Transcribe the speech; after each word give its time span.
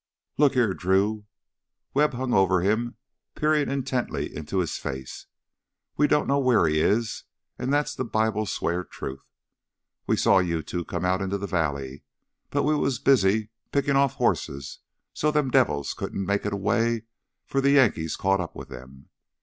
"Looky 0.39 0.55
heah, 0.55 0.73
Drew" 0.73 1.25
Webb 1.93 2.15
hung 2.15 2.33
over 2.33 2.61
him, 2.61 2.95
peering 3.35 3.69
intently 3.69 4.35
into 4.35 4.57
his 4.57 4.77
face 4.79 5.27
"we 5.95 6.07
don't 6.07 6.27
know 6.27 6.39
wheah 6.41 6.67
he 6.71 6.79
is, 6.79 7.25
an' 7.59 7.69
that's 7.69 7.95
Bible 7.97 8.47
swear 8.47 8.83
truth! 8.83 9.21
We 10.07 10.17
saw 10.17 10.39
you 10.39 10.63
two 10.63 10.85
come 10.85 11.05
out 11.05 11.21
into 11.21 11.37
the 11.37 11.45
valley, 11.45 12.01
but 12.49 12.63
we 12.63 12.73
was 12.73 12.97
busy 12.97 13.51
pickin' 13.71 13.95
off 13.95 14.15
hosses 14.15 14.79
so 15.13 15.29
them 15.29 15.51
devils 15.51 15.93
couldn't 15.93 16.25
make 16.25 16.47
it 16.47 16.53
away 16.53 17.03
'fore 17.45 17.61
the 17.61 17.69
Yankees 17.69 18.15
caught 18.15 18.41
up 18.41 18.55
with 18.55 18.71
'em. 18.71 19.09